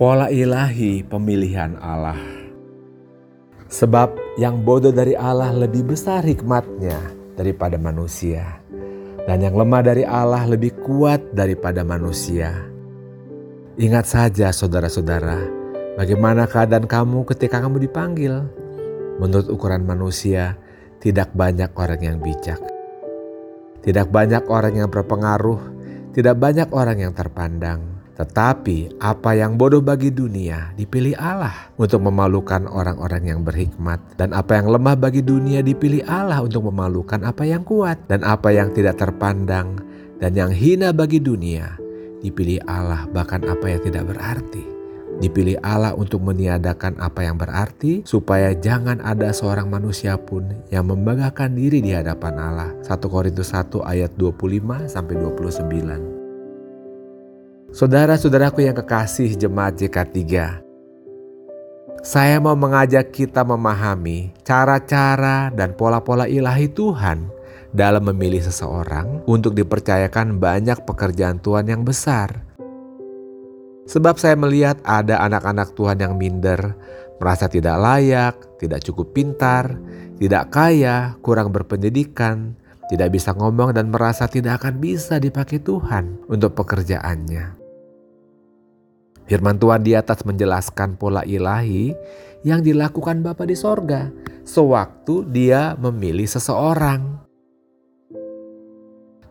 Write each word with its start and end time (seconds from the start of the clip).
Pola 0.00 0.32
ilahi 0.32 1.04
pemilihan 1.04 1.76
Allah. 1.76 2.16
Sebab 3.68 4.16
yang 4.40 4.64
bodoh 4.64 4.96
dari 4.96 5.12
Allah 5.12 5.52
lebih 5.52 5.92
besar 5.92 6.24
hikmatnya 6.24 6.96
daripada 7.36 7.76
manusia. 7.76 8.64
Dan 9.28 9.44
yang 9.44 9.52
lemah 9.52 9.84
dari 9.84 10.08
Allah 10.08 10.48
lebih 10.48 10.72
kuat 10.88 11.20
daripada 11.36 11.84
manusia. 11.84 12.48
Ingat 13.76 14.08
saja 14.08 14.48
saudara-saudara, 14.56 15.36
bagaimana 16.00 16.48
keadaan 16.48 16.88
kamu 16.88 17.28
ketika 17.36 17.60
kamu 17.60 17.84
dipanggil. 17.84 18.48
Menurut 19.20 19.52
ukuran 19.52 19.84
manusia, 19.84 20.56
tidak 21.04 21.28
banyak 21.36 21.76
orang 21.76 22.00
yang 22.00 22.16
bijak. 22.24 22.56
Tidak 23.84 24.08
banyak 24.08 24.48
orang 24.48 24.80
yang 24.80 24.88
berpengaruh, 24.88 25.60
tidak 26.16 26.40
banyak 26.40 26.72
orang 26.72 27.04
yang 27.04 27.12
terpandang 27.12 27.99
tetapi 28.20 29.00
apa 29.00 29.32
yang 29.32 29.56
bodoh 29.56 29.80
bagi 29.80 30.12
dunia 30.12 30.76
dipilih 30.76 31.16
Allah 31.16 31.72
untuk 31.80 32.04
memalukan 32.04 32.68
orang-orang 32.68 33.32
yang 33.32 33.40
berhikmat. 33.40 33.96
Dan 34.20 34.36
apa 34.36 34.60
yang 34.60 34.68
lemah 34.68 34.92
bagi 34.92 35.24
dunia 35.24 35.64
dipilih 35.64 36.04
Allah 36.04 36.44
untuk 36.44 36.68
memalukan 36.68 37.24
apa 37.24 37.48
yang 37.48 37.64
kuat. 37.64 37.96
Dan 38.12 38.20
apa 38.20 38.52
yang 38.52 38.76
tidak 38.76 39.00
terpandang 39.00 39.80
dan 40.20 40.36
yang 40.36 40.52
hina 40.52 40.92
bagi 40.92 41.16
dunia 41.16 41.80
dipilih 42.20 42.60
Allah 42.68 43.08
bahkan 43.08 43.40
apa 43.48 43.72
yang 43.72 43.80
tidak 43.88 44.12
berarti. 44.12 44.68
Dipilih 45.20 45.56
Allah 45.64 45.96
untuk 45.96 46.20
meniadakan 46.20 47.00
apa 47.00 47.24
yang 47.24 47.40
berarti 47.40 48.04
supaya 48.04 48.52
jangan 48.52 49.00
ada 49.00 49.32
seorang 49.32 49.68
manusia 49.72 50.20
pun 50.20 50.44
yang 50.68 50.88
membanggakan 50.92 51.56
diri 51.56 51.80
di 51.80 51.96
hadapan 51.96 52.36
Allah. 52.36 52.70
1 52.84 53.00
Korintus 53.08 53.56
1 53.56 53.80
ayat 53.80 54.12
25 54.16 54.92
sampai 54.92 55.16
29. 55.16 56.19
Saudara-saudaraku 57.70 58.66
yang 58.66 58.74
kekasih 58.74 59.38
jemaat 59.38 59.78
JK3, 59.78 60.18
saya 62.02 62.42
mau 62.42 62.58
mengajak 62.58 63.14
kita 63.14 63.46
memahami 63.46 64.34
cara-cara 64.42 65.54
dan 65.54 65.78
pola-pola 65.78 66.26
ilahi 66.26 66.66
Tuhan 66.66 67.30
dalam 67.70 68.10
memilih 68.10 68.42
seseorang 68.42 69.22
untuk 69.30 69.54
dipercayakan 69.54 70.42
banyak 70.42 70.82
pekerjaan 70.82 71.38
Tuhan 71.38 71.70
yang 71.70 71.86
besar. 71.86 72.42
Sebab 73.86 74.18
saya 74.18 74.34
melihat 74.34 74.82
ada 74.82 75.22
anak-anak 75.22 75.70
Tuhan 75.78 76.02
yang 76.02 76.18
minder, 76.18 76.74
merasa 77.22 77.46
tidak 77.46 77.78
layak, 77.78 78.34
tidak 78.58 78.82
cukup 78.82 79.14
pintar, 79.14 79.78
tidak 80.18 80.50
kaya, 80.50 81.14
kurang 81.22 81.54
berpendidikan, 81.54 82.58
tidak 82.90 83.14
bisa 83.14 83.30
ngomong 83.30 83.70
dan 83.70 83.94
merasa 83.94 84.26
tidak 84.26 84.58
akan 84.58 84.82
bisa 84.82 85.22
dipakai 85.22 85.62
Tuhan 85.62 86.26
untuk 86.26 86.58
pekerjaannya. 86.58 87.59
Firman 89.30 89.62
Tuhan 89.62 89.86
di 89.86 89.94
atas 89.94 90.26
menjelaskan 90.26 90.98
pola 90.98 91.22
ilahi 91.22 91.94
yang 92.42 92.66
dilakukan 92.66 93.22
Bapa 93.22 93.46
di 93.46 93.54
sorga 93.54 94.10
sewaktu 94.42 95.22
dia 95.30 95.78
memilih 95.78 96.26
seseorang. 96.26 97.22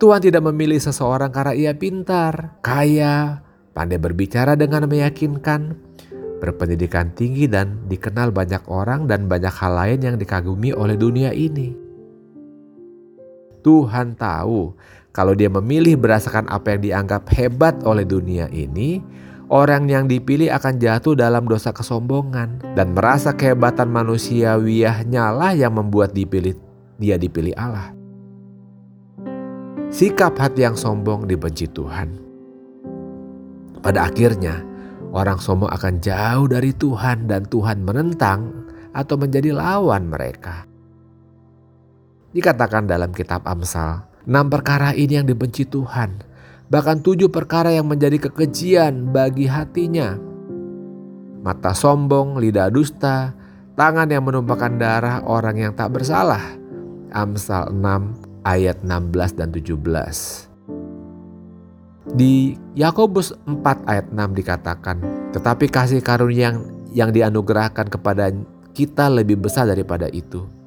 Tuhan 0.00 0.20
tidak 0.24 0.48
memilih 0.48 0.80
seseorang 0.80 1.28
karena 1.28 1.52
ia 1.52 1.72
pintar, 1.76 2.56
kaya, 2.64 3.44
pandai 3.76 4.00
berbicara 4.00 4.56
dengan 4.56 4.88
meyakinkan, 4.88 5.76
berpendidikan 6.40 7.12
tinggi 7.12 7.44
dan 7.44 7.84
dikenal 7.84 8.32
banyak 8.32 8.64
orang 8.72 9.04
dan 9.04 9.28
banyak 9.28 9.52
hal 9.52 9.76
lain 9.76 10.00
yang 10.00 10.16
dikagumi 10.16 10.72
oleh 10.72 10.96
dunia 10.96 11.36
ini. 11.36 11.91
Tuhan 13.62 14.18
tahu 14.18 14.74
kalau 15.12 15.36
dia 15.36 15.52
memilih 15.52 16.00
berdasarkan 16.00 16.48
apa 16.48 16.74
yang 16.74 16.80
dianggap 16.88 17.28
hebat 17.36 17.76
oleh 17.84 18.08
dunia 18.08 18.48
ini, 18.48 19.04
orang 19.52 19.84
yang 19.84 20.08
dipilih 20.08 20.48
akan 20.56 20.80
jatuh 20.80 21.12
dalam 21.12 21.44
dosa 21.44 21.68
kesombongan 21.68 22.64
dan 22.72 22.96
merasa 22.96 23.36
kehebatan 23.36 23.92
manusiawiahnya 23.92 25.36
lah 25.36 25.52
yang 25.52 25.76
membuat 25.76 26.16
dipilih 26.16 26.56
dia 26.96 27.20
dipilih 27.20 27.52
Allah. 27.60 27.92
Sikap 29.92 30.40
hati 30.40 30.64
yang 30.64 30.72
sombong 30.72 31.28
dibenci 31.28 31.68
Tuhan. 31.68 32.16
Pada 33.84 34.08
akhirnya, 34.08 34.64
orang 35.12 35.36
sombong 35.36 35.68
akan 35.68 36.00
jauh 36.00 36.48
dari 36.48 36.72
Tuhan 36.72 37.28
dan 37.28 37.44
Tuhan 37.44 37.84
menentang 37.84 38.64
atau 38.96 39.20
menjadi 39.20 39.52
lawan 39.52 40.08
mereka. 40.08 40.71
Dikatakan 42.32 42.88
dalam 42.88 43.12
kitab 43.12 43.44
Amsal, 43.44 44.08
enam 44.24 44.48
perkara 44.48 44.96
ini 44.96 45.20
yang 45.20 45.28
dibenci 45.28 45.68
Tuhan, 45.68 46.24
bahkan 46.72 47.04
tujuh 47.04 47.28
perkara 47.28 47.68
yang 47.68 47.84
menjadi 47.84 48.16
kekejian 48.16 49.12
bagi 49.12 49.44
hatinya. 49.44 50.16
Mata 51.44 51.76
sombong, 51.76 52.40
lidah 52.40 52.72
dusta, 52.72 53.36
tangan 53.76 54.08
yang 54.08 54.24
menumpahkan 54.24 54.80
darah 54.80 55.20
orang 55.28 55.60
yang 55.60 55.72
tak 55.76 55.92
bersalah. 55.92 56.40
Amsal 57.12 57.68
6 57.68 58.48
ayat 58.48 58.80
16 58.80 59.36
dan 59.36 59.52
17. 59.52 62.16
Di 62.16 62.56
Yakobus 62.72 63.36
4 63.44 63.60
ayat 63.84 64.08
6 64.08 64.32
dikatakan, 64.32 65.04
tetapi 65.36 65.68
kasih 65.68 66.00
karunia 66.00 66.48
yang, 66.48 66.56
yang 66.96 67.10
dianugerahkan 67.12 67.92
kepada 67.92 68.32
kita 68.72 69.12
lebih 69.12 69.36
besar 69.36 69.68
daripada 69.68 70.08
itu. 70.08 70.61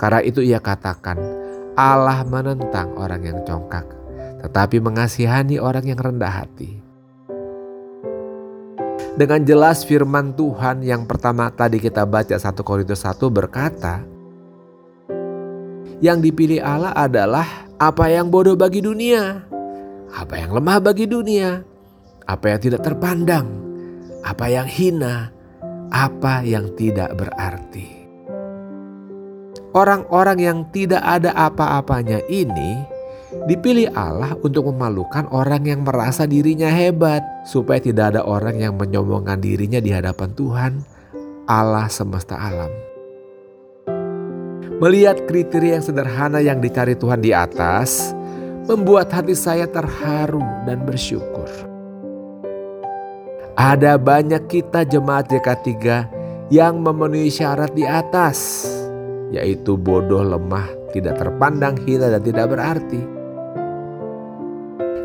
Karena 0.00 0.24
itu 0.24 0.40
ia 0.40 0.64
katakan, 0.64 1.20
Allah 1.76 2.24
menentang 2.24 2.96
orang 2.96 3.20
yang 3.20 3.38
congkak 3.44 4.00
tetapi 4.40 4.80
mengasihani 4.80 5.60
orang 5.60 5.84
yang 5.84 6.00
rendah 6.00 6.32
hati. 6.32 6.80
Dengan 9.20 9.44
jelas 9.44 9.84
firman 9.84 10.32
Tuhan 10.32 10.80
yang 10.80 11.04
pertama 11.04 11.52
tadi 11.52 11.76
kita 11.76 12.08
baca 12.08 12.32
1 12.32 12.56
Korintus 12.64 13.04
1 13.04 13.20
berkata, 13.28 14.00
yang 16.00 16.24
dipilih 16.24 16.64
Allah 16.64 16.96
adalah 16.96 17.68
apa 17.76 18.08
yang 18.08 18.32
bodoh 18.32 18.56
bagi 18.56 18.80
dunia, 18.80 19.44
apa 20.16 20.34
yang 20.40 20.56
lemah 20.56 20.80
bagi 20.80 21.04
dunia, 21.04 21.60
apa 22.24 22.56
yang 22.56 22.60
tidak 22.64 22.80
terpandang, 22.80 23.44
apa 24.24 24.48
yang 24.48 24.64
hina, 24.64 25.28
apa 25.92 26.40
yang 26.40 26.72
tidak 26.72 27.12
berarti. 27.12 27.99
Orang-orang 29.70 30.38
yang 30.42 30.58
tidak 30.74 31.02
ada 31.02 31.30
apa-apanya 31.34 32.22
ini 32.26 33.00
Dipilih 33.30 33.94
Allah 33.94 34.34
untuk 34.42 34.74
memalukan 34.74 35.22
orang 35.30 35.62
yang 35.62 35.86
merasa 35.86 36.26
dirinya 36.26 36.66
hebat, 36.66 37.22
supaya 37.46 37.78
tidak 37.78 38.10
ada 38.14 38.26
orang 38.26 38.58
yang 38.58 38.74
menyombongkan 38.74 39.38
dirinya 39.38 39.78
di 39.78 39.94
hadapan 39.94 40.34
Tuhan, 40.34 40.72
Allah 41.46 41.86
semesta 41.86 42.34
alam. 42.34 42.74
Melihat 44.82 45.30
kriteria 45.30 45.78
yang 45.78 45.84
sederhana 45.86 46.42
yang 46.42 46.58
dicari 46.58 46.98
Tuhan 46.98 47.22
di 47.22 47.30
atas, 47.30 48.10
membuat 48.66 49.14
hati 49.14 49.38
saya 49.38 49.70
terharu 49.70 50.42
dan 50.66 50.82
bersyukur. 50.82 51.46
Ada 53.54 53.94
banyak 53.94 54.42
kita 54.50 54.82
jemaat 54.82 55.30
JK3 55.30 55.70
yang 56.50 56.82
memenuhi 56.82 57.30
syarat 57.30 57.70
di 57.78 57.86
atas, 57.86 58.66
yaitu 59.30 59.78
bodoh, 59.78 60.22
lemah, 60.22 60.66
tidak 60.90 61.18
terpandang, 61.18 61.78
hina, 61.86 62.10
dan 62.10 62.22
tidak 62.22 62.50
berarti. 62.50 63.02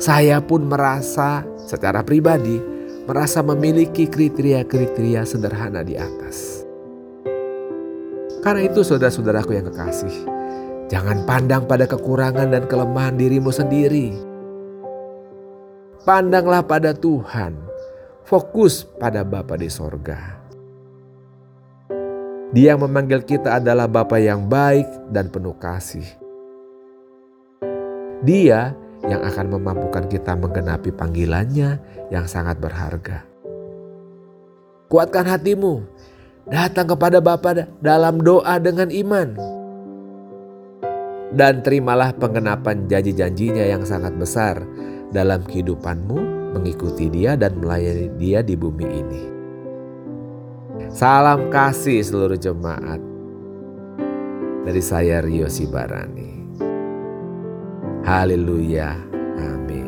Saya 0.00 0.42
pun 0.42 0.66
merasa 0.68 1.44
secara 1.64 2.02
pribadi 2.02 2.60
merasa 3.04 3.44
memiliki 3.44 4.08
kriteria-kriteria 4.08 5.22
sederhana 5.28 5.84
di 5.84 5.94
atas. 5.96 6.64
Karena 8.40 8.68
itu 8.68 8.84
saudara-saudaraku 8.84 9.56
yang 9.56 9.68
kekasih, 9.72 10.16
jangan 10.92 11.24
pandang 11.24 11.64
pada 11.64 11.88
kekurangan 11.88 12.52
dan 12.52 12.64
kelemahan 12.68 13.16
dirimu 13.16 13.48
sendiri. 13.48 14.12
Pandanglah 16.04 16.60
pada 16.60 16.92
Tuhan, 16.92 17.56
fokus 18.28 18.84
pada 19.00 19.24
Bapa 19.24 19.56
di 19.56 19.72
sorga. 19.72 20.43
Dia 22.54 22.78
yang 22.78 22.86
memanggil 22.86 23.26
kita 23.26 23.58
adalah 23.58 23.90
Bapa 23.90 24.14
yang 24.22 24.46
baik 24.46 24.86
dan 25.10 25.26
penuh 25.26 25.58
kasih. 25.58 26.06
Dia 28.22 28.78
yang 29.02 29.26
akan 29.26 29.58
memampukan 29.58 30.06
kita 30.06 30.38
menggenapi 30.38 30.94
panggilannya 30.94 31.82
yang 32.14 32.30
sangat 32.30 32.62
berharga. 32.62 33.26
Kuatkan 34.86 35.26
hatimu, 35.26 35.82
datang 36.46 36.94
kepada 36.94 37.18
Bapa 37.18 37.66
dalam 37.82 38.22
doa 38.22 38.54
dengan 38.62 38.86
iman. 38.86 39.34
Dan 41.34 41.66
terimalah 41.66 42.14
pengenapan 42.14 42.86
janji-janjinya 42.86 43.66
yang 43.66 43.82
sangat 43.82 44.14
besar 44.14 44.62
dalam 45.10 45.42
kehidupanmu 45.42 46.54
mengikuti 46.54 47.10
dia 47.10 47.34
dan 47.34 47.58
melayani 47.58 48.14
dia 48.14 48.46
di 48.46 48.54
bumi 48.54 48.86
ini. 48.86 49.33
Salam 50.94 51.50
kasih 51.50 52.06
seluruh 52.06 52.38
jemaat. 52.38 53.02
Dari 54.62 54.78
saya 54.78 55.26
Rio 55.26 55.50
Sibarani. 55.50 56.54
Haleluya. 58.06 58.94
Amin. 59.42 59.83